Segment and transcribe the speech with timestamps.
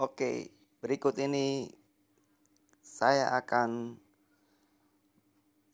[0.00, 0.48] Oke,
[0.80, 1.68] berikut ini
[2.80, 4.00] saya akan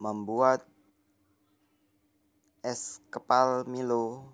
[0.02, 0.66] membuat
[2.58, 4.26] es kepal Milo.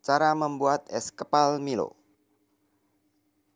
[0.00, 1.92] Cara membuat es kepal Milo.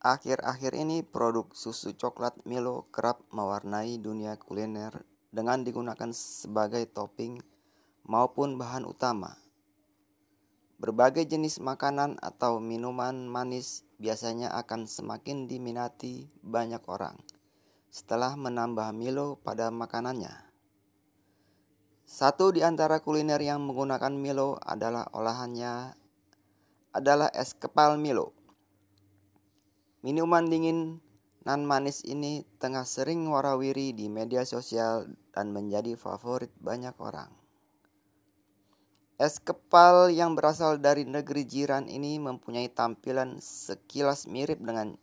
[0.04, 4.93] Akhir-akhir ini produk susu coklat Milo kerap mewarnai dunia kuliner
[5.32, 7.41] dengan digunakan sebagai topping
[8.04, 9.45] maupun bahan utama
[10.76, 17.16] Berbagai jenis makanan atau minuman manis biasanya akan semakin diminati banyak orang
[17.89, 20.46] setelah menambah Milo pada makanannya.
[22.04, 25.96] Satu di antara kuliner yang menggunakan Milo adalah olahannya
[26.93, 28.36] adalah es kepal Milo.
[30.04, 31.00] Minuman dingin
[31.49, 37.45] nan manis ini tengah sering warawiri di media sosial dan menjadi favorit banyak orang.
[39.16, 45.00] Es kepal yang berasal dari negeri jiran ini mempunyai tampilan sekilas mirip dengan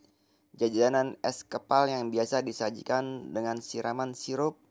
[0.53, 4.61] jajanan es kepal yang biasa disajikan dengan siraman sirup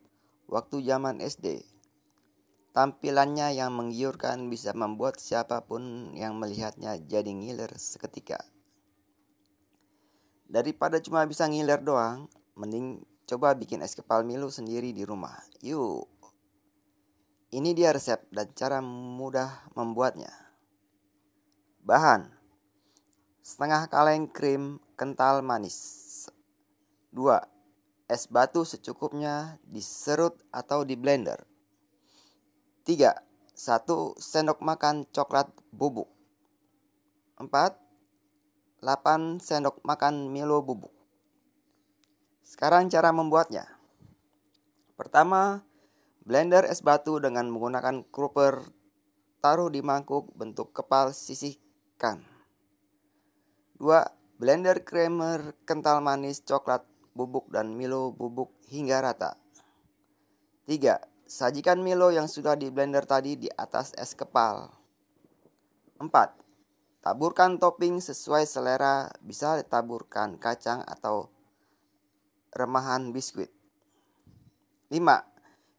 [0.46, 1.66] waktu zaman SD.
[2.70, 8.38] Tampilannya yang menggiurkan bisa membuat siapa pun yang melihatnya jadi ngiler seketika.
[10.46, 15.34] Daripada cuma bisa ngiler doang, mending coba bikin es kepal Milo sendiri di rumah.
[15.66, 16.11] Yuk!
[17.52, 20.32] Ini dia resep dan cara mudah membuatnya.
[21.84, 22.32] Bahan
[23.44, 25.76] Setengah kaleng krim kental manis
[27.12, 27.28] 2.
[28.08, 31.44] Es batu secukupnya diserut atau di blender
[32.88, 33.20] 3.
[33.52, 36.08] 1 sendok makan coklat bubuk
[37.36, 37.52] 4.
[38.80, 40.96] 8 sendok makan Milo bubuk
[42.40, 43.68] Sekarang cara membuatnya
[44.96, 45.66] Pertama,
[46.22, 48.62] Blender es batu dengan menggunakan kruper
[49.42, 52.22] taruh di mangkuk bentuk kepal sisihkan.
[53.82, 54.38] 2.
[54.38, 56.86] Blender creamer kental manis coklat
[57.18, 59.34] bubuk dan Milo bubuk hingga rata.
[60.70, 61.02] 3.
[61.26, 64.70] Sajikan Milo yang sudah di blender tadi di atas es kepal.
[65.98, 66.06] 4.
[67.02, 71.34] Taburkan topping sesuai selera, bisa ditaburkan kacang atau
[72.54, 73.50] remahan biskuit.
[74.86, 75.31] 5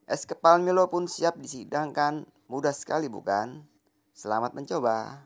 [0.03, 2.27] Es kepal Milo pun siap disidangkan.
[2.51, 3.63] Mudah sekali bukan?
[4.11, 5.23] Selamat mencoba.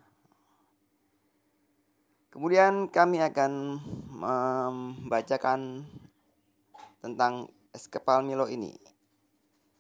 [2.30, 3.82] Kemudian kami akan
[4.22, 5.82] membacakan
[7.02, 8.78] tentang es kepal Milo ini.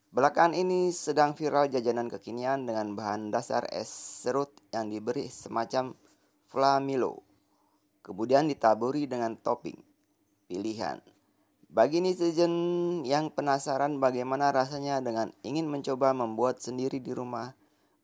[0.09, 3.93] Belakangan ini sedang viral jajanan kekinian dengan bahan dasar es
[4.25, 5.93] serut yang diberi semacam
[6.49, 7.21] flamilo.
[8.01, 9.77] Kemudian ditaburi dengan topping
[10.49, 10.97] pilihan
[11.77, 17.53] bagi netizen yang penasaran bagaimana rasanya dengan ingin mencoba membuat sendiri di rumah,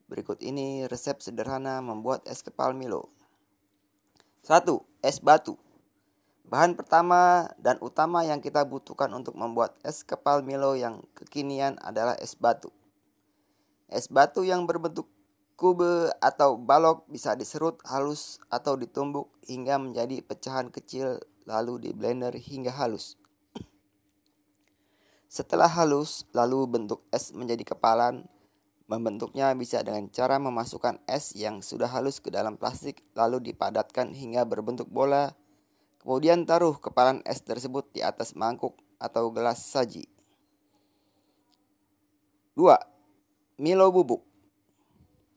[0.06, 3.09] berikut ini resep sederhana membuat es kepal Milo.
[4.45, 4.69] 1.
[5.01, 5.57] Es batu.
[6.45, 12.13] Bahan pertama dan utama yang kita butuhkan untuk membuat es kepal Milo yang kekinian adalah
[12.22, 12.69] es batu.
[13.89, 15.09] Es batu yang berbentuk
[15.57, 22.38] kube atau balok bisa diserut halus atau ditumbuk hingga menjadi pecahan kecil lalu di blender
[22.38, 23.17] hingga halus.
[25.33, 28.29] Setelah halus, lalu bentuk es menjadi kepalan.
[28.85, 34.45] Membentuknya bisa dengan cara memasukkan es yang sudah halus ke dalam plastik lalu dipadatkan hingga
[34.45, 35.33] berbentuk bola.
[35.97, 40.05] Kemudian taruh kepalan es tersebut di atas mangkuk atau gelas saji.
[42.53, 43.57] 2.
[43.57, 44.21] Milo bubuk.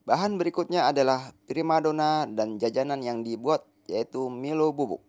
[0.05, 5.06] Bahan berikutnya adalah primadona dan jajanan yang dibuat yaitu Milo bubuk.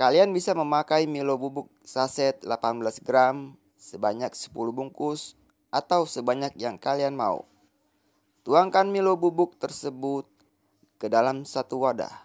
[0.00, 5.36] Kalian bisa memakai Milo bubuk saset 18 gram sebanyak 10 bungkus
[5.68, 7.44] atau sebanyak yang kalian mau.
[8.40, 10.24] Tuangkan Milo bubuk tersebut
[10.96, 12.16] ke dalam satu wadah.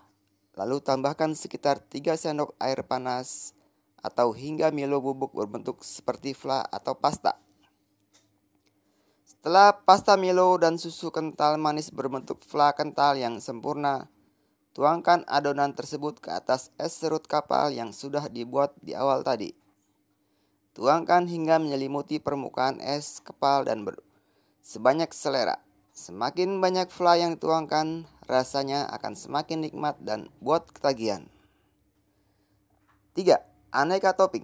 [0.55, 3.51] Lalu tambahkan sekitar 3 sendok air panas
[3.99, 7.35] atau hingga Milo bubuk berbentuk seperti fla atau pasta.
[9.27, 14.07] Setelah pasta Milo dan susu kental manis berbentuk fla kental yang sempurna,
[14.75, 19.55] Tuangkan adonan tersebut ke atas es serut kapal yang sudah dibuat di awal tadi.
[20.75, 24.03] Tuangkan hingga menyelimuti permukaan es kepal dan ber
[24.59, 25.63] sebanyak selera.
[25.95, 31.23] Semakin banyak fly yang dituangkan, rasanya akan semakin nikmat dan buat ketagihan.
[33.15, 33.39] 3.
[33.71, 34.43] Aneka topping.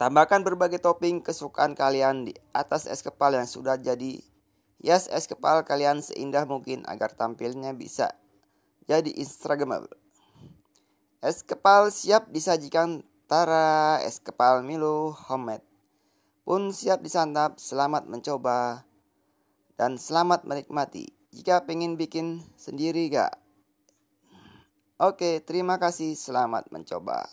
[0.00, 4.24] Tambahkan berbagai topping kesukaan kalian di atas es kepal yang sudah jadi
[4.82, 8.18] Hias es kepal kalian seindah mungkin agar tampilnya bisa
[8.90, 9.94] jadi instagramable.
[11.22, 15.64] Es kepal siap disajikan Tara es kepal Milo homemade
[16.42, 17.62] pun siap disantap.
[17.62, 18.84] Selamat mencoba
[19.78, 21.14] dan selamat menikmati.
[21.32, 23.32] jika pengen bikin sendiri gak?
[25.00, 26.12] Oke, terima kasih.
[26.12, 27.24] Selamat mencoba.